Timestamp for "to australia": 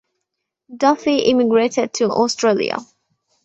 1.93-2.79